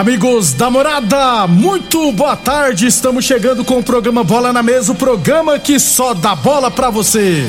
[0.00, 2.86] Amigos da morada, muito boa tarde.
[2.86, 6.88] Estamos chegando com o programa Bola na Mesa o programa que só dá bola pra
[6.88, 7.46] você.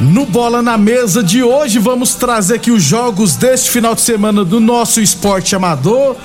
[0.00, 4.42] No Bola na Mesa de hoje, vamos trazer aqui os jogos deste final de semana
[4.42, 6.16] do nosso esporte amador.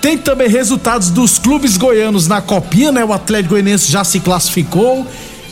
[0.00, 3.04] Tem também resultados dos clubes goianos na Copinha, né?
[3.04, 5.06] O Atlético Goianiense já se classificou.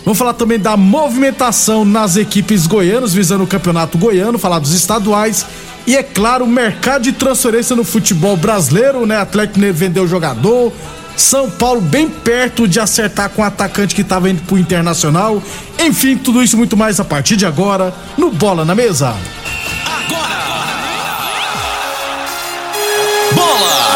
[0.08, 5.44] Vamos falar também da movimentação nas equipes goianas, visando o campeonato goiano, falar dos estaduais.
[5.86, 9.18] E é claro, o mercado de transferência no futebol brasileiro, né?
[9.18, 10.72] Atlético Mineiro vendeu jogador.
[11.14, 15.42] São Paulo bem perto de acertar com o atacante que estava indo pro Internacional.
[15.78, 19.14] Enfim, tudo isso muito mais a partir de agora no Bola na Mesa.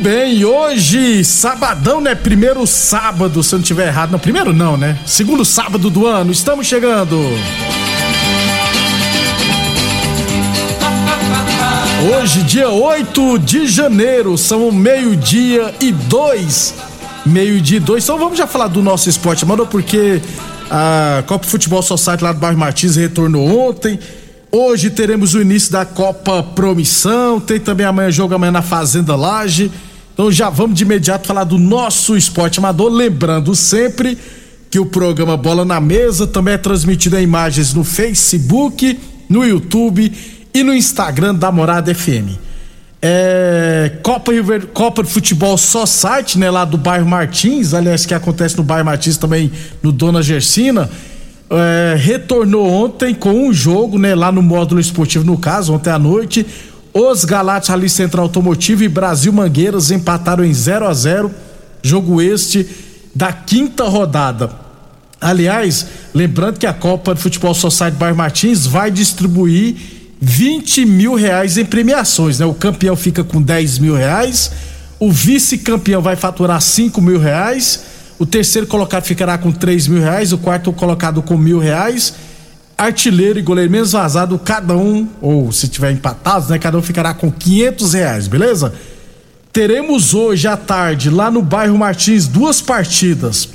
[0.00, 2.14] Bem, hoje, sabadão, né?
[2.14, 4.12] Primeiro sábado, se eu não tiver errado.
[4.12, 4.96] Não, primeiro não, né?
[5.04, 7.18] Segundo sábado do ano, estamos chegando.
[12.14, 16.74] Hoje, dia 8 de janeiro, são meio-dia e dois.
[17.26, 18.04] Meio-dia e dois.
[18.04, 20.22] Então vamos já falar do nosso esporte amador, porque
[20.70, 23.98] a Copa Futebol Society lá do bairro Martins retornou ontem.
[24.52, 27.40] Hoje teremos o início da Copa Promissão.
[27.40, 29.72] Tem também amanhã jogo amanhã na Fazenda Laje.
[30.18, 32.90] Então já vamos de imediato falar do nosso esporte amador.
[32.90, 34.18] Lembrando sempre
[34.68, 38.98] que o programa Bola na Mesa também é transmitido em imagens no Facebook,
[39.28, 40.12] no YouTube
[40.52, 42.36] e no Instagram da Morada FM.
[43.00, 48.04] É, Copa, Rio Verde- Copa de Futebol só site, né, lá do bairro Martins, aliás,
[48.04, 50.90] que acontece no bairro Martins também no Dona Gersina.
[51.50, 55.98] é, retornou ontem com um jogo, né, lá no módulo esportivo, no caso, ontem à
[55.98, 56.44] noite.
[56.92, 61.30] Os Galatas ali Central Automotivo e Brasil Mangueiras empataram em 0 a 0
[61.82, 62.66] Jogo este
[63.14, 64.50] da quinta rodada.
[65.20, 69.76] Aliás, lembrando que a Copa de Futebol Society Bairro Martins vai distribuir
[70.20, 72.46] 20 mil reais em premiações, né?
[72.46, 74.52] O campeão fica com 10 mil reais,
[74.98, 77.84] o vice-campeão vai faturar 5 mil reais,
[78.18, 82.14] o terceiro colocado ficará com 3 mil reais, o quarto colocado com mil reais,
[82.78, 86.58] artilheiro e goleiro menos vazado, cada um, ou se tiver empatados, né?
[86.60, 88.72] Cada um ficará com 500 reais, beleza?
[89.52, 93.48] Teremos hoje à tarde, lá no bairro Martins, duas partidas.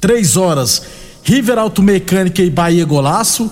[0.00, 0.82] Três horas,
[1.22, 3.48] River Auto Mecânica e Bahia Golaço.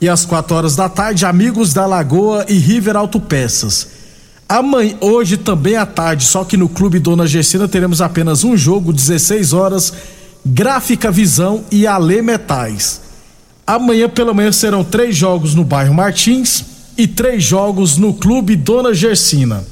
[0.00, 3.88] E às quatro horas da tarde, Amigos da Lagoa e River Autopeças.
[4.48, 8.92] Amanhã, hoje também à tarde, só que no Clube Dona Gersina teremos apenas um jogo,
[8.92, 9.92] 16 horas,
[10.44, 13.03] Gráfica Visão e Alê Metais.
[13.66, 16.64] Amanhã pela manhã serão três jogos no bairro Martins
[16.98, 19.64] e três jogos no Clube Dona Gersina.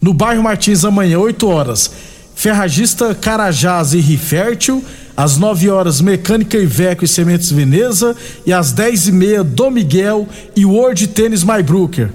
[0.00, 1.90] No bairro Martins, amanhã, 8 horas,
[2.34, 4.84] Ferragista Carajás e Rifértil.
[5.16, 8.14] Às 9 horas, Mecânica Iveco e Sementes Veneza.
[8.44, 12.10] E às 10 e meia, Dom Miguel e World Tênis Maybrucker.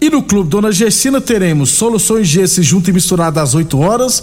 [0.00, 4.22] E no Clube Dona Gersina teremos Soluções Gesso junto e misturado às 8 horas.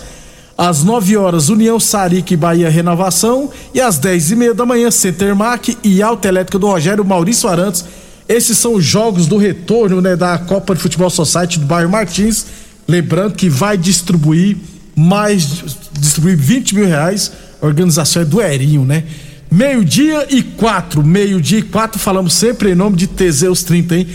[0.62, 3.50] Às 9 horas, União Saric Bahia Renovação.
[3.74, 7.84] E às 10 e meia da manhã, Centermac e Autoelétrica do Rogério Maurício Arantes.
[8.30, 12.46] Esses são os jogos do retorno né, da Copa de Futebol Society do bairro Martins.
[12.88, 14.56] Lembrando que vai distribuir
[14.96, 15.64] mais,
[15.94, 17.32] distribuir 20 mil reais.
[17.60, 19.06] A organização é do Erinho, né?
[19.50, 24.08] Meio-dia e quatro, meio-dia e quatro, falamos sempre em nome de Teseus 30, hein?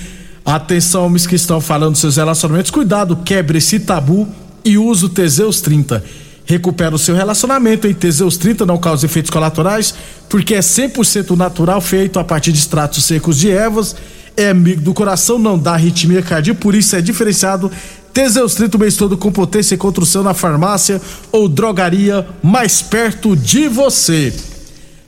[0.45, 4.29] Atenção, homens que estão falando seus relacionamentos, cuidado, quebre esse tabu
[4.65, 6.05] e use o Teseus 30.
[6.47, 9.93] Recupera o seu relacionamento em Teseus 30, não causa efeitos colaterais,
[10.29, 13.97] porque é 100% natural, feito a partir de extratos secos de ervas,
[14.37, 17.71] é amigo do coração, não dá arritmia cardíaca, por isso é diferenciado.
[18.13, 21.01] Teseus 30 o mês todo com potência e construção na farmácia
[21.33, 24.33] ou drogaria mais perto de você.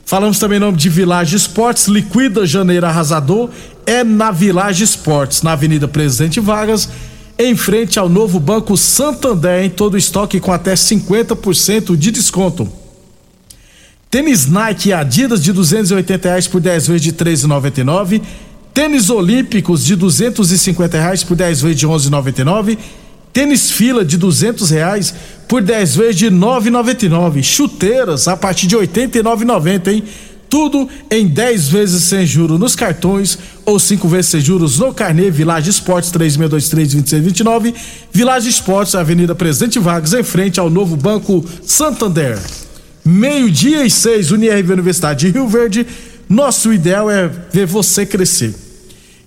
[0.05, 3.51] Falamos também em nome de Village Esportes, liquida janeiro arrasador,
[3.87, 6.89] é na Village Esportes, na Avenida Presidente Vargas,
[7.39, 12.69] em frente ao novo Banco Santander, em todo estoque com até 50% de desconto.
[14.11, 18.23] Tênis Nike e Adidas de 280 reais por 10 vezes de 13,99.
[18.75, 22.79] Tênis Olímpicos de 250 reais por 10 vezes de 11,99.
[23.33, 25.15] Tênis fila de duzentos reais
[25.47, 27.43] por 10 vezes de 9,99.
[27.43, 30.05] Chuteiras a partir de 89,90, hein?
[30.49, 33.39] Tudo em 10 vezes sem juros nos cartões
[33.69, 37.75] ou 5 vezes sem juros no carnê Village Esportes 3623-2629.
[38.11, 42.39] Village Esportes, Avenida Presidente Vargas, em frente ao novo Banco Santander.
[43.05, 45.87] Meio-dia e seis, Unirv Universidade de Rio Verde.
[46.27, 48.55] Nosso ideal é ver você crescer.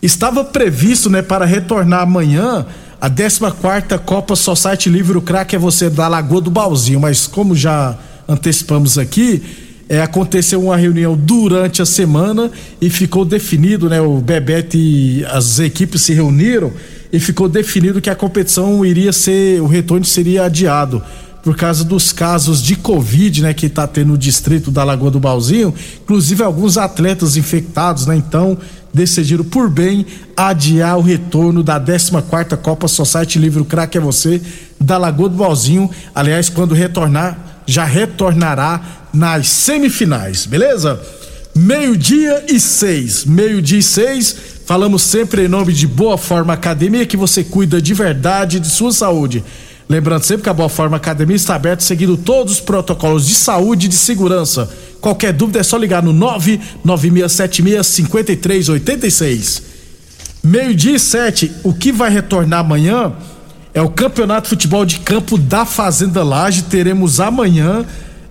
[0.01, 2.65] Estava previsto, né, para retornar amanhã
[2.99, 7.55] a 14 Copa Society Livre o Crack é você da Lagoa do Balzinho, mas como
[7.55, 7.95] já
[8.27, 9.43] antecipamos aqui,
[9.91, 12.49] é, aconteceu uma reunião durante a semana
[12.79, 13.99] e ficou definido, né?
[13.99, 16.71] O Bebete e as equipes se reuniram
[17.11, 21.03] e ficou definido que a competição iria ser, o retorno seria adiado
[21.43, 25.19] por causa dos casos de Covid, né, que está tendo no distrito da Lagoa do
[25.19, 25.73] Balzinho,
[26.03, 28.15] inclusive alguns atletas infectados, né?
[28.15, 28.57] Então,
[28.93, 30.05] decidiram por bem
[30.37, 34.41] adiar o retorno da 14ª Copa Society Livre Crack é você
[34.79, 35.89] da Lagoa do Balzinho.
[36.15, 40.99] Aliás, quando retornar, já retornará nas semifinais, beleza?
[41.53, 44.35] Meio-dia e seis, meio-dia e seis,
[44.65, 48.93] falamos sempre em nome de Boa Forma Academia, que você cuida de verdade de sua
[48.93, 49.43] saúde.
[49.89, 53.87] Lembrando sempre que a Boa Forma Academia está aberta seguindo todos os protocolos de saúde
[53.87, 54.69] e de segurança.
[55.01, 56.13] Qualquer dúvida é só ligar no
[56.85, 59.63] 996765386.
[60.41, 63.11] Meio-dia e sete, o que vai retornar amanhã
[63.73, 66.63] é o Campeonato de Futebol de Campo da Fazenda Laje.
[66.63, 67.85] Teremos amanhã,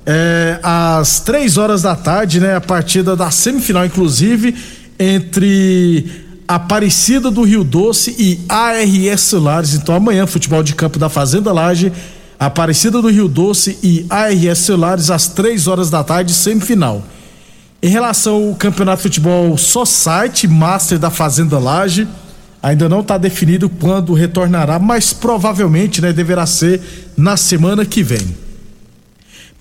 [0.06, 2.56] é, às três horas da tarde, né?
[2.56, 4.55] A partida da semifinal, inclusive,
[4.99, 6.11] entre
[6.47, 9.75] Aparecida do Rio Doce e ARS Celulares.
[9.75, 11.93] Então amanhã, futebol de campo da Fazenda Laje,
[12.38, 17.05] Aparecida do Rio Doce e ARS Celulares às três horas da tarde, semifinal.
[17.82, 22.06] Em relação ao Campeonato de Futebol Society Master da Fazenda Laje,
[22.62, 26.81] ainda não está definido quando retornará, mas provavelmente né, deverá ser
[27.17, 28.50] na semana que vem.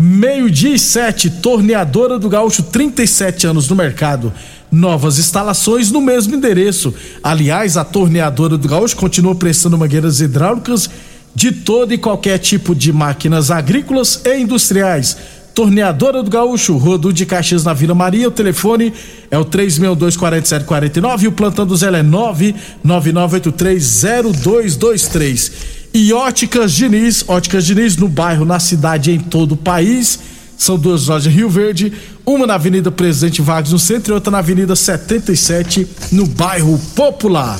[0.01, 4.31] Meio-dia e sete, torneadora do Gaúcho, 37 anos no mercado.
[4.71, 6.93] Novas instalações no mesmo endereço.
[7.21, 10.89] Aliás, a torneadora do Gaúcho continua prestando mangueiras hidráulicas
[11.35, 15.17] de todo e qualquer tipo de máquinas agrícolas e industriais.
[15.53, 18.29] Torneadora do Gaúcho, Rodo de Caxias na Vila Maria.
[18.29, 18.93] O telefone
[19.29, 22.01] é o 3624749 e o plantão do Zé é
[22.85, 25.78] 999830223.
[25.93, 30.19] E Óticas Diniz, Óticas Diniz no bairro, na cidade, em todo o país.
[30.57, 31.93] São duas lojas Rio Verde,
[32.25, 37.59] uma na Avenida Presidente Vargas no centro e outra na Avenida 77 no bairro Popular.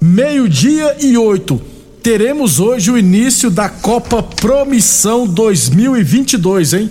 [0.00, 1.60] Meio-dia e oito.
[2.02, 6.90] Teremos hoje o início da Copa Promissão 2022, hein?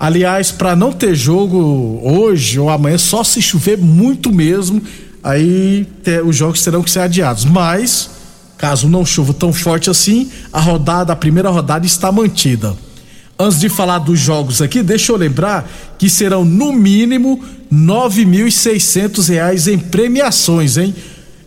[0.00, 4.82] Aliás, para não ter jogo hoje ou amanhã, só se chover muito mesmo,
[5.22, 5.86] aí
[6.24, 7.44] os jogos terão que ser adiados.
[7.44, 8.10] Mas,
[8.58, 12.76] caso não chova tão forte assim, a rodada, a primeira rodada está mantida.
[13.38, 17.40] Antes de falar dos jogos aqui, deixa eu lembrar que serão no mínimo
[18.50, 20.92] seiscentos reais em premiações, hein?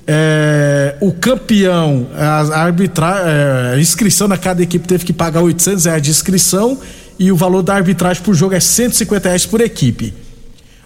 [0.07, 5.85] É, o campeão, a, arbitra, é, a inscrição na cada equipe teve que pagar oitocentos
[5.85, 6.77] reais de inscrição
[7.19, 10.13] e o valor da arbitragem por jogo é 150 reais por equipe.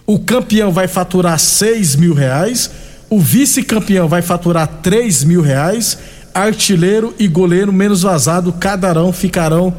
[0.06, 2.70] O campeão vai faturar 6 mil reais,
[3.08, 5.98] o vice-campeão vai faturar 3 mil reais,
[6.36, 9.74] artilheiro e goleiro menos vazado, cadarão ficarão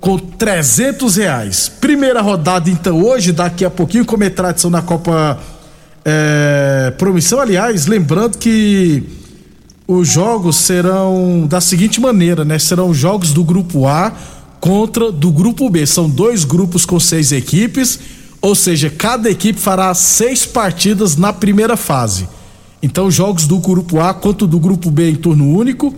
[0.00, 1.68] com 300 reais.
[1.68, 5.38] Primeira rodada, então, hoje, daqui a pouquinho, como é tradição na Copa
[6.04, 7.40] é, Promissão.
[7.40, 9.02] Aliás, lembrando que
[9.88, 12.58] os jogos serão da seguinte maneira, né?
[12.58, 14.12] Serão jogos do grupo A
[14.60, 15.86] contra do grupo B.
[15.86, 17.98] São dois grupos com seis equipes,
[18.40, 22.28] ou seja, cada equipe fará seis partidas na primeira fase.
[22.86, 25.92] Então, jogos do grupo A quanto do grupo B em turno único.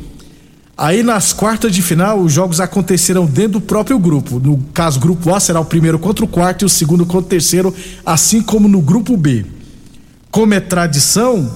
[0.75, 4.41] Aí nas quartas de final, os jogos aconteceram dentro do próprio grupo.
[4.41, 7.29] No caso, grupo A será o primeiro contra o quarto e o segundo contra o
[7.29, 7.75] terceiro,
[8.07, 9.45] assim como no grupo B.
[10.31, 11.51] Como é tradição,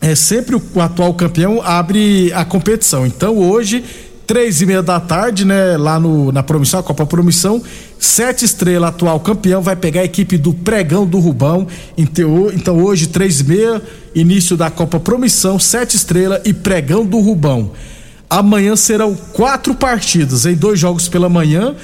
[0.00, 3.06] é sempre o atual campeão abre a competição.
[3.06, 3.84] Então hoje
[4.32, 7.62] três e meia da tarde, né, lá no, na Promissão, Copa Promissão,
[7.98, 11.66] sete estrela atual campeão vai pegar a equipe do Pregão do Rubão,
[11.98, 13.82] então, hoje três e meia,
[14.14, 17.72] início da Copa Promissão, sete estrela e Pregão do Rubão.
[18.30, 21.74] Amanhã serão quatro partidas, em dois jogos pela manhã,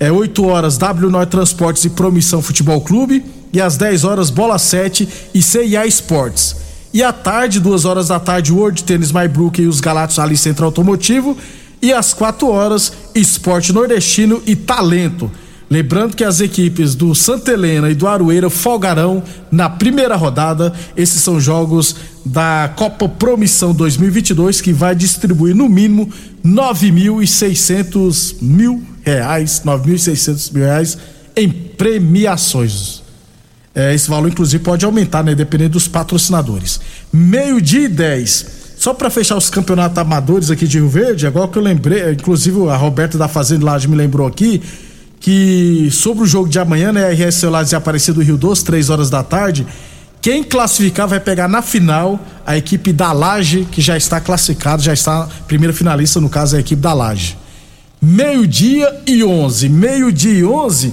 [0.00, 3.24] é 8 horas W Nord Transportes e Promissão Futebol Clube.
[3.52, 6.56] E às 10 horas Bola 7 e CIA Esportes.
[6.92, 10.64] E à tarde, duas horas da tarde, World Tênis Maybrook e os Galatos Ali Centro
[10.64, 11.38] Automotivo
[11.82, 15.30] e às 4 horas Esporte Nordestino e Talento.
[15.68, 20.70] Lembrando que as equipes do Santa Helena e do Aroeira folgarão na primeira rodada.
[20.94, 26.12] Esses são jogos da Copa Promissão 2022 que vai distribuir no mínimo
[26.44, 30.98] 9.600 mil reais, 9.600 mil reais
[31.34, 33.02] em premiações.
[33.74, 36.80] É, esse valor inclusive pode aumentar, né, dependendo dos patrocinadores.
[37.10, 38.61] Meio dia e 10.
[38.82, 42.68] Só para fechar os campeonatos amadores aqui de Rio Verde, agora que eu lembrei, inclusive
[42.68, 44.60] a Roberta da Fazenda Laje me lembrou aqui,
[45.20, 48.90] que sobre o jogo de amanhã, né, RS Celulares e Aparecido do Rio Doce, três
[48.90, 49.64] horas da tarde,
[50.20, 54.92] quem classificar vai pegar na final a equipe da Laje, que já está classificada, já
[54.92, 57.38] está primeira finalista, no caso a equipe da Laje.
[58.02, 59.68] Meio-dia e 11.
[59.68, 60.92] Meio-dia e 11.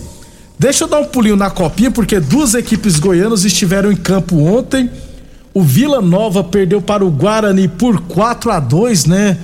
[0.59, 4.91] Deixa eu dar um pulinho na copinha, porque duas equipes goianas estiveram em campo ontem.
[5.53, 9.37] O Vila Nova perdeu para o Guarani por 4 a 2 né?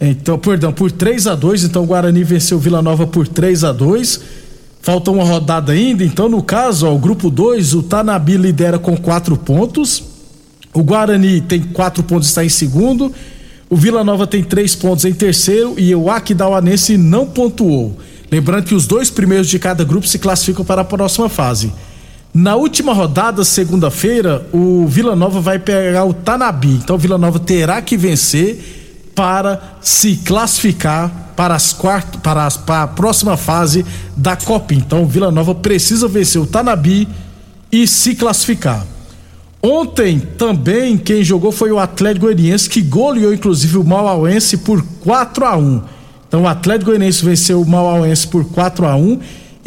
[0.00, 3.64] Então, perdão, por 3 a 2 então o Guarani venceu o Vila Nova por 3
[3.64, 4.20] a 2
[4.80, 8.96] Falta uma rodada ainda, então no caso, ó, o grupo 2, o Tanabi lidera com
[8.96, 10.02] quatro pontos.
[10.72, 13.12] O Guarani tem quatro pontos, está em segundo.
[13.68, 17.98] O Vila Nova tem três pontos em terceiro e o Aquidauanense não pontuou.
[18.30, 21.72] Lembrando que os dois primeiros de cada grupo se classificam para a próxima fase.
[22.32, 26.72] Na última rodada, segunda-feira, o Vila Nova vai pegar o Tanabi.
[26.72, 32.18] Então o Vila Nova terá que vencer para se classificar para, as quart...
[32.18, 32.56] para, as...
[32.56, 34.74] para a próxima fase da Copa.
[34.74, 37.06] Então, o Vila Nova precisa vencer o Tanabi
[37.70, 38.84] e se classificar.
[39.62, 45.44] Ontem também quem jogou foi o Atlético Goianiense, que goleou inclusive o Mauauense por 4
[45.44, 45.82] a 1
[46.28, 49.18] Então o Atlético Goianiense venceu o Mauauense por 4 a 1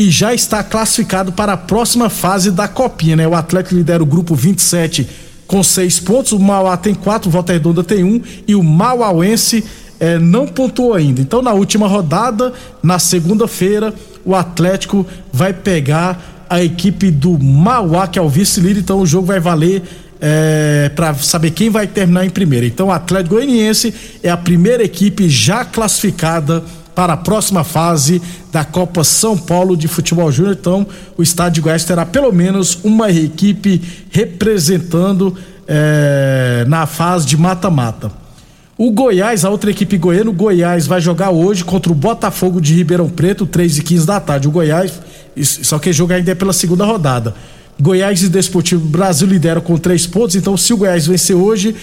[0.02, 3.28] e já está classificado para a próxima fase da Copinha, né?
[3.28, 5.08] O Atlético lidera o grupo 27
[5.46, 6.32] com seis pontos.
[6.32, 9.64] O Mauá tem quatro, o Volta Redonda tem um e o Mauauense
[10.00, 11.22] eh, não pontuou ainda.
[11.22, 13.94] Então, na última rodada, na segunda-feira,
[14.26, 18.80] o Atlético vai pegar a equipe do Mauá, que é o vice-líder.
[18.80, 19.84] Então, o jogo vai valer
[20.20, 22.66] é, para saber quem vai terminar em primeiro.
[22.66, 23.94] Então, o Atlético Goianiense
[24.24, 26.64] é a primeira equipe já classificada
[26.96, 28.22] para a próxima fase
[28.52, 30.58] da Copa São Paulo de Futebol Júnior.
[30.60, 30.86] Então,
[31.18, 35.36] o Estádio de Goiás terá pelo menos uma equipe representando
[35.68, 38.12] é, na fase de mata-mata.
[38.78, 42.74] O Goiás, a outra equipe goiana, o Goiás vai jogar hoje contra o Botafogo de
[42.74, 44.48] Ribeirão Preto, 3 e 15 da tarde.
[44.48, 45.00] O Goiás,
[45.40, 47.36] só que joga ainda é pela segunda rodada.
[47.80, 51.76] Goiás e Desportivo Brasil lideram com três pontos, então se o Goiás vencer hoje,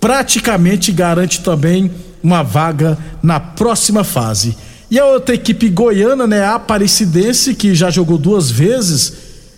[0.00, 1.90] praticamente garante também
[2.22, 4.56] uma vaga na próxima fase.
[4.90, 9.12] E a outra equipe goiana, né, a Aparecidense, que já jogou duas vezes,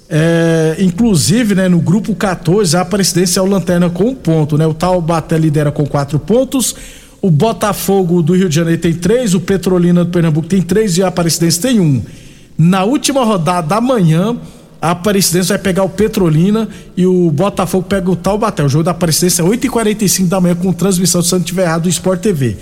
[0.09, 4.67] é, inclusive, né, no grupo 14, a Aparecidense é o lanterna com um ponto, né?
[4.67, 6.75] O Taubaté lidera com quatro pontos,
[7.23, 11.03] o Botafogo do Rio de Janeiro tem três, o Petrolina do Pernambuco tem três e
[11.03, 12.03] a Aparecidense tem um.
[12.59, 14.37] Na última rodada da manhã,
[14.81, 18.65] a Aparecidense vai pegar o Petrolina e o Botafogo pega o Taubaté.
[18.65, 22.21] O jogo da Aparecidense é 8h45 da manhã com transmissão, se não tiver do Sport
[22.21, 22.57] TV.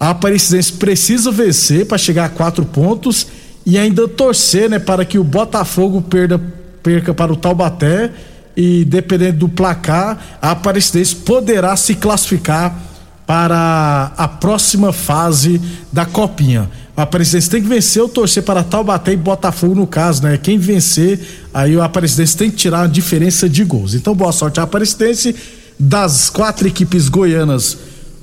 [0.00, 3.26] A Aparecidense precisa vencer para chegar a quatro pontos
[3.66, 6.40] e ainda torcer né, para que o Botafogo perda,
[6.82, 8.10] perca para o Taubaté
[8.56, 12.76] e dependendo do placar, a Aparecidense poderá se classificar
[13.26, 15.60] para a próxima fase
[15.92, 16.68] da Copinha.
[16.94, 20.36] A Aparecidense tem que vencer ou torcer para Taubaté e Botafogo no caso, né?
[20.36, 21.18] Quem vencer,
[21.52, 23.94] aí a Aparecidense tem que tirar a diferença de gols.
[23.94, 25.34] Então, boa sorte à Aparecidense.
[25.78, 27.78] Das quatro equipes goianas,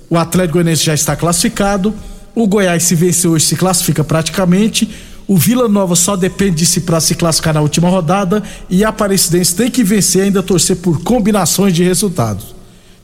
[0.07, 1.93] o Atlético Goianiense já está classificado.
[2.35, 4.89] O Goiás, se vencer hoje, se classifica praticamente.
[5.27, 8.43] O Vila Nova só depende de si para se classificar na última rodada.
[8.69, 12.58] E a Aparecidense tem que vencer ainda torcer por combinações de resultados.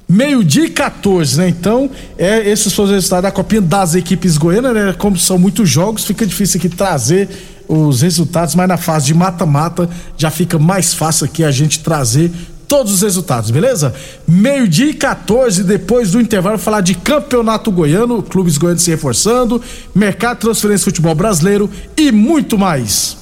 [0.07, 1.49] Meio-dia e 14, né?
[1.49, 4.95] Então, é, esses foram os resultados da Copinha das equipes goianas, né?
[4.97, 7.27] Como são muitos jogos, fica difícil aqui trazer
[7.67, 12.31] os resultados, mas na fase de mata-mata já fica mais fácil aqui a gente trazer
[12.67, 13.93] todos os resultados, beleza?
[14.27, 19.61] Meio-dia e 14, depois do intervalo, falar de Campeonato Goiano, clubes goianos se reforçando,
[19.93, 23.17] mercado transferência futebol brasileiro e muito mais.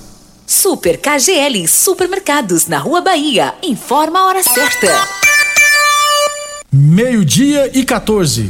[0.46, 3.54] Super KGL Supermercados na Rua Bahia.
[3.64, 5.23] Informa a hora certa.
[6.76, 8.50] Meio-dia e 14.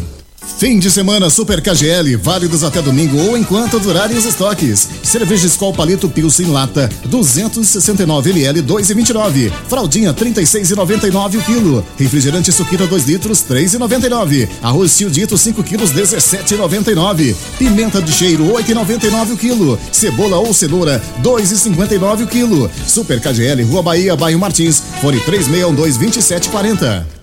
[0.57, 4.87] Fim de semana Super KGL, válidos até domingo ou enquanto durarem os estoques.
[5.03, 9.51] Cerveja Skol Palito Pilsen Lata, 269 ml, 2,29.
[9.67, 11.85] Fraldinha, 36,99 o quilo.
[11.97, 14.47] Refrigerante Suquita 2 litros, 3,99.
[14.61, 17.35] Arroz Tio Dito 5 quilos, 17,99.
[17.59, 19.79] Pimenta de cheiro, 8,99 o quilo.
[19.91, 22.71] Cebola ou cenoura, 2,59 o quilo.
[22.87, 27.22] Super KGL, Rua Bahia, Bairro Martins, fone 3612 2740.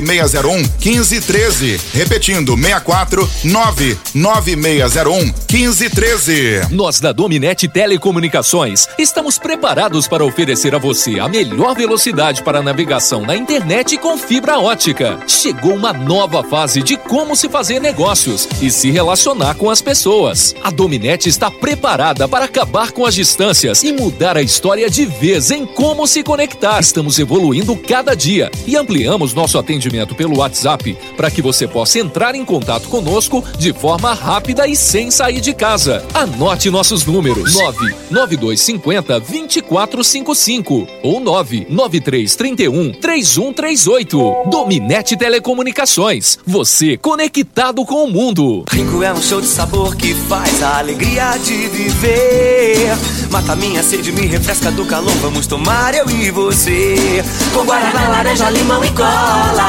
[0.00, 1.80] 99601 1513.
[1.92, 6.68] Repetindo, 64 99601 1513.
[6.70, 13.22] Nós da Dominete Telecomunicações estamos preparados para oferecer a você a melhor velocidade para navegação
[13.22, 15.18] na internet com fibra ótica.
[15.26, 20.54] Chegou uma nova fase de como se fazer negócios e se relacionar com as pessoas.
[20.62, 25.50] A Dominete está preparada para acabar com as distâncias e mudar a história de vez
[25.50, 26.80] em como se conectar.
[26.80, 32.34] Estamos evoluindo cada dia e ampliamos nosso atendimento pelo WhatsApp para que você possa entrar
[32.34, 36.04] em contato conosco de forma rápida e sem sair de casa.
[36.14, 44.50] Anote nossos números: 99250 2455 ou 99331 3138.
[44.50, 46.38] Dominete Telecomunicações.
[46.46, 48.64] Você conectado com o mundo.
[48.70, 52.96] Rinco é um show de sabor que faz a alegria de viver.
[53.30, 55.12] Mata minha sede, me refresca do calor.
[55.20, 57.22] Vamos tomar eu e você.
[57.52, 59.68] Com guaraná, laranja, limão e cola.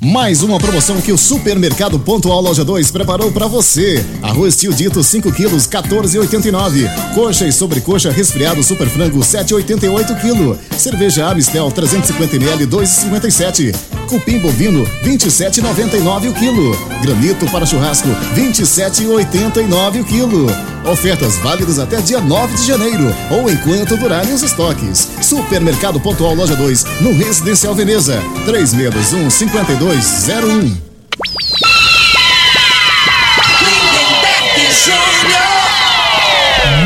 [0.00, 4.04] Mais uma promoção que o Supermercado Pontual Loja 2 preparou para você.
[4.22, 7.14] Arroz tio dito 5 quilos 14,89.
[7.14, 10.58] Coxa e sobrecoxa resfriado super frango 7,88 quilo.
[10.76, 13.74] Cerveja Amistel 350 ml 2,57.
[14.06, 16.76] Cupim bovino 27,99 o quilo.
[17.02, 20.46] Granito para churrasco 27,89 o quilo.
[20.90, 25.08] Ofertas válidas até dia 9 de janeiro ou enquanto durarem os estoques.
[25.20, 30.86] Supermercado Pontual Loja 2 no Residencial Veneza 3621 5201.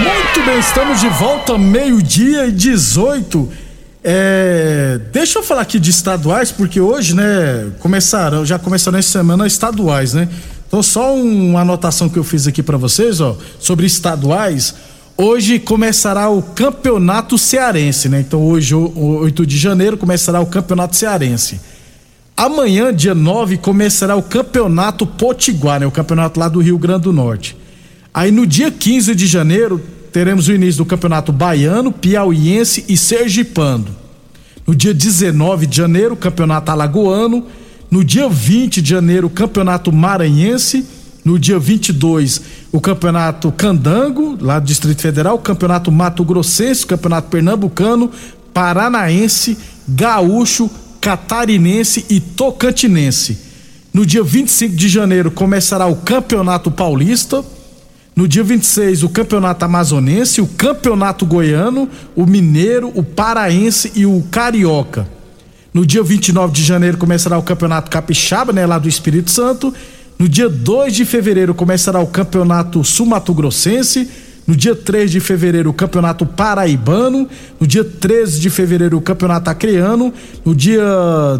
[0.02, 3.69] Muito bem, estamos de volta, meio-dia e 18.
[4.02, 9.46] É, deixa eu falar aqui de estaduais, porque hoje, né, começaram, já começaram essa semana
[9.46, 10.28] estaduais, né?
[10.66, 14.74] Então, só uma anotação que eu fiz aqui para vocês, ó, sobre estaduais.
[15.16, 18.20] Hoje começará o Campeonato Cearense, né?
[18.20, 21.60] Então, hoje, 8 de janeiro, começará o Campeonato Cearense.
[22.36, 25.86] Amanhã, dia 9, começará o Campeonato Potiguar, né?
[25.86, 27.54] O campeonato lá do Rio Grande do Norte.
[28.14, 29.82] Aí no dia 15 de janeiro,
[30.12, 33.86] teremos o início do Campeonato Baiano, Piauiense e Sergipano.
[34.66, 37.46] No dia 19 de janeiro, Campeonato Alagoano.
[37.90, 40.84] No dia 20 de janeiro, Campeonato Maranhense.
[41.24, 42.40] No dia 22,
[42.72, 45.38] o Campeonato Candango, lá do Distrito Federal.
[45.38, 48.10] Campeonato Mato Grossense, Campeonato Pernambucano,
[48.54, 50.70] Paranaense, Gaúcho,
[51.00, 53.38] Catarinense e Tocantinense.
[53.92, 57.44] No dia 25 de janeiro começará o Campeonato Paulista.
[58.14, 64.22] No dia 26, o Campeonato Amazonense, o Campeonato Goiano, o Mineiro, o Paraense e o
[64.30, 65.08] Carioca.
[65.72, 69.72] No dia 29 de janeiro começará o Campeonato Capixaba, né, lá do Espírito Santo.
[70.18, 74.08] No dia 2 de fevereiro começará o Campeonato Sul-Mato Grossense.
[74.46, 77.28] No dia 3 de fevereiro, o Campeonato Paraibano.
[77.60, 80.12] No dia 13 de fevereiro, o Campeonato Acreano.
[80.44, 80.82] No dia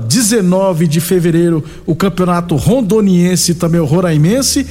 [0.07, 4.65] 19 de fevereiro, o Campeonato Rondoniense também o Roraimense.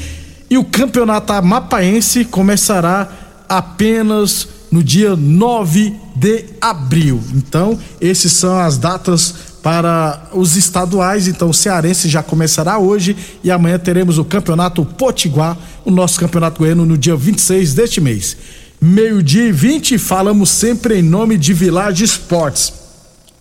[0.49, 3.07] E o Campeonato Amapaense começará
[3.47, 7.21] apenas no dia 9 de abril.
[7.33, 11.27] Então, esses são as datas para os estaduais.
[11.27, 16.59] Então, o Cearense já começará hoje e amanhã teremos o Campeonato Potiguar, o nosso Campeonato
[16.59, 18.37] Goiano, no dia 26 deste mês.
[18.81, 22.78] Meio-dia e 20, falamos sempre em nome de Village Esportes.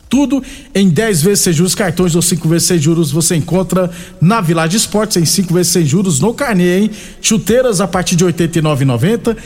[0.09, 0.43] Tudo
[0.75, 3.91] em 10 vezes sem juros, cartões ou 5 vezes sem juros você encontra
[4.21, 6.91] na Village Esportes em 5 vezes sem juros no carnê, hein?
[7.21, 9.37] Chuteiras a partir de R$ 89,90.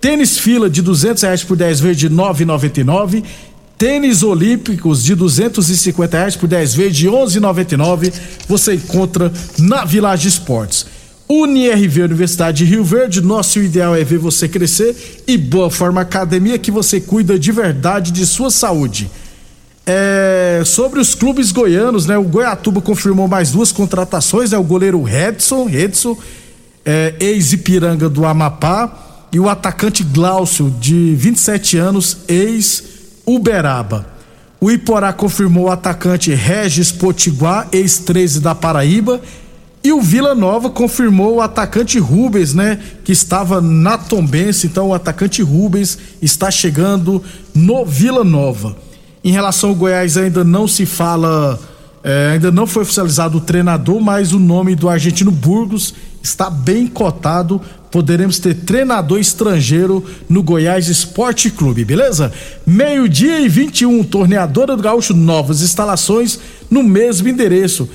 [0.00, 3.22] Tênis fila de 200 reais por 10 vezes de 9,99
[3.82, 8.12] Tênis olímpicos de 250 reais por 10 vezes de 11,99
[8.46, 10.86] você encontra na Village Esportes.
[11.28, 16.60] UniRV Universidade de Rio Verde, nosso ideal é ver você crescer e Boa Forma Academia
[16.60, 19.10] que você cuida de verdade de sua saúde.
[19.84, 22.16] É, sobre os clubes goianos, né?
[22.16, 26.16] O Goiatuba confirmou mais duas contratações, é né, o goleiro Redson, Redson,
[26.84, 32.84] é, ex-Ipiranga do Amapá, e o atacante Glaucio, de 27 anos, ex
[33.26, 34.06] Uberaba.
[34.60, 39.20] O Iporá confirmou o atacante Regis Potiguar, ex-13 da Paraíba.
[39.82, 42.78] E o Vila Nova confirmou o atacante Rubens, né?
[43.02, 44.68] Que estava na Tombense.
[44.68, 47.20] Então o atacante Rubens está chegando
[47.52, 48.76] no Vila Nova.
[49.24, 51.58] Em relação ao Goiás, ainda não se fala,
[52.02, 56.86] é, ainda não foi oficializado o treinador, mas o nome do argentino Burgos está bem
[56.86, 57.60] cotado
[57.92, 62.32] poderemos ter treinador estrangeiro no Goiás Esporte Clube, beleza?
[62.66, 67.88] Meio-dia e 21, torneadora do Gaúcho, novas instalações no mesmo endereço.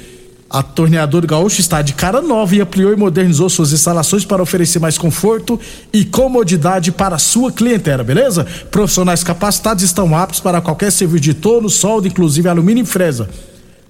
[0.49, 4.41] A Torneadora do Gaúcho está de cara nova e ampliou e modernizou suas instalações para
[4.41, 5.59] oferecer mais conforto
[5.91, 8.47] e comodidade para sua clientela, beleza?
[8.71, 13.27] Profissionais capacitados estão aptos para qualquer serviço de torno, solda, inclusive alumínio e fresa.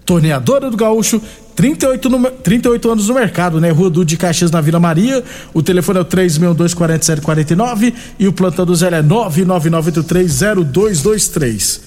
[0.04, 1.22] Torneadora do Gaúcho,
[1.56, 3.70] 38, no, 38 anos no mercado, né?
[3.70, 5.24] Rua Dude de Caxias, na Vila Maria.
[5.54, 11.82] O telefone é o 3624749 e o plantão do Zé é 999830223.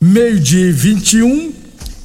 [0.00, 1.52] Meio de 21,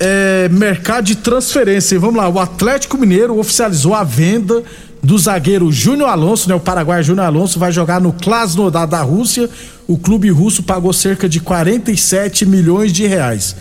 [0.03, 1.99] é, mercado de transferência.
[1.99, 4.63] Vamos lá, o Atlético Mineiro oficializou a venda
[5.01, 6.55] do zagueiro Júnior Alonso, né?
[6.55, 9.47] O Paraguai Júnior Alonso vai jogar no Krasnodar da Rússia.
[9.87, 13.55] O clube russo pagou cerca de 47 milhões de reais.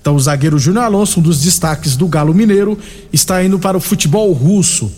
[0.00, 2.78] Então, o zagueiro Júnior Alonso, um dos destaques do Galo Mineiro,
[3.10, 4.92] está indo para o futebol russo.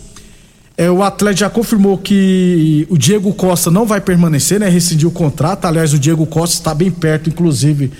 [0.77, 4.67] É, o Atlético já confirmou que o Diego Costa não vai permanecer, né?
[4.67, 5.63] Rescindiu o contrato.
[5.63, 7.91] Aliás, o Diego Costa está bem perto, inclusive,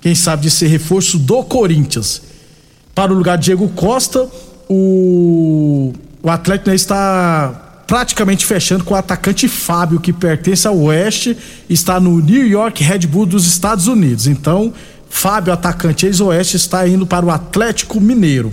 [0.00, 2.22] quem sabe, de ser reforço do Corinthians.
[2.98, 4.26] Para o lugar de Diego Costa,
[4.68, 11.36] o, o Atlético né, está praticamente fechando com o atacante Fábio, que pertence ao Oeste,
[11.70, 14.26] está no New York Red Bull dos Estados Unidos.
[14.26, 14.74] Então,
[15.08, 18.52] Fábio, atacante ex-oeste, está indo para o Atlético Mineiro.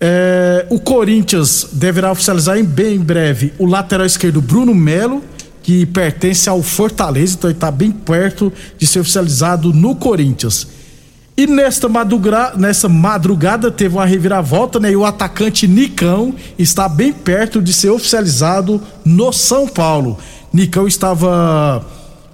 [0.00, 5.20] É, o Corinthians deverá oficializar em bem breve o lateral esquerdo Bruno Melo,
[5.64, 10.75] que pertence ao Fortaleza, então ele está bem perto de ser oficializado no Corinthians.
[11.36, 14.92] E nesta madrugada, nessa madrugada teve uma reviravolta, né?
[14.92, 20.18] E o atacante Nicão está bem perto de ser oficializado no São Paulo.
[20.52, 21.84] Nicão estava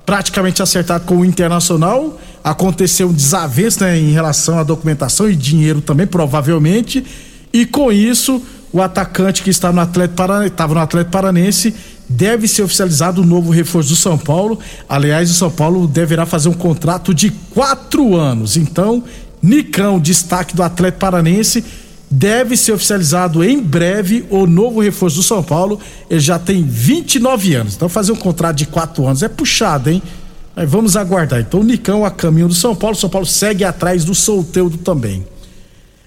[0.06, 5.80] praticamente acertado com o Internacional aconteceu um desavenço né, em relação à documentação e dinheiro
[5.80, 7.04] também, provavelmente.
[7.52, 11.74] E com isso, o atacante que está no Atlético Paranense, estava no Atlético Paranense,
[12.16, 14.58] deve ser oficializado o novo reforço do São Paulo.
[14.88, 18.56] Aliás, o São Paulo deverá fazer um contrato de quatro anos.
[18.56, 19.02] Então,
[19.42, 21.64] Nicão, destaque do Atlético Paranense,
[22.10, 25.80] deve ser oficializado em breve o novo reforço do São Paulo.
[26.08, 27.74] Ele já tem 29 anos.
[27.74, 30.02] Então, fazer um contrato de quatro anos é puxado, hein?
[30.54, 31.40] Mas vamos aguardar.
[31.40, 35.24] Então o Nicão a caminho do São Paulo, São Paulo segue atrás do Solteudo também.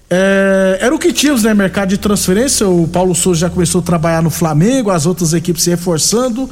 [0.08, 1.52] É, era o que tínhamos, né?
[1.52, 2.68] Mercado de transferência.
[2.68, 6.48] O Paulo Souza já começou a trabalhar no Flamengo, as outras equipes se reforçando.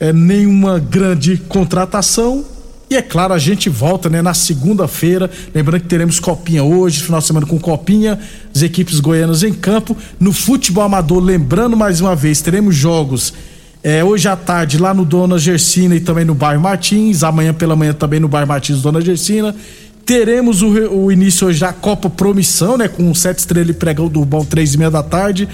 [0.00, 2.44] É, nenhuma grande contratação.
[2.90, 5.30] E é claro, a gente volta né, na segunda-feira.
[5.54, 8.18] Lembrando que teremos Copinha hoje, final de semana com Copinha,
[8.54, 9.94] as equipes goianas em campo.
[10.18, 13.34] No futebol amador, lembrando mais uma vez, teremos jogos
[13.82, 17.76] é, hoje à tarde lá no Dona Gersina e também no bairro Martins, amanhã pela
[17.76, 19.54] manhã também no bairro Martins Dona Gersina.
[20.08, 22.88] Teremos o, o início hoje da Copa Promissão, né?
[22.88, 25.46] Com sete estrelas e pregão do bom três e meia da tarde.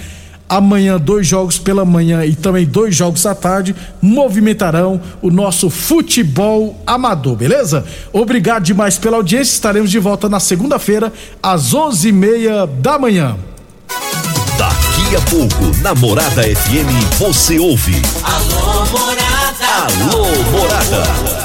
[0.47, 6.81] Amanhã, dois jogos pela manhã e também dois jogos à tarde movimentarão o nosso futebol
[6.87, 7.83] amador, beleza?
[8.13, 9.55] Obrigado demais pela audiência.
[9.55, 11.11] Estaremos de volta na segunda-feira,
[11.43, 13.35] às onze e meia da manhã.
[14.57, 18.01] Daqui a pouco, na Morada FM, você ouve.
[18.23, 19.65] Alô, Morada.
[19.83, 21.44] Alô, Morada.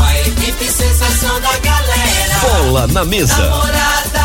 [0.00, 2.38] Com a equipe sensação da galera.
[2.40, 3.36] Bola na Mesa.
[3.36, 4.24] Namorada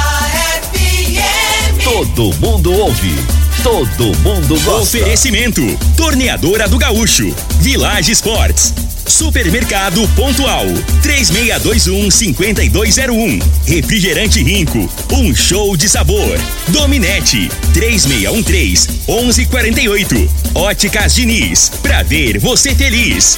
[0.72, 1.84] FM.
[1.84, 3.14] Todo mundo ouve.
[3.62, 5.00] Todo mundo gosta.
[5.00, 5.62] Oferecimento:
[5.98, 8.74] Torneadora do Gaúcho, Village Sports,
[9.06, 10.66] Supermercado Pontual,
[11.04, 16.40] 3621-5201, Refrigerante Rinco, um show de sabor.
[16.70, 23.38] Dominete, 3613-1148, Óticas Diniz, pra ver você feliz.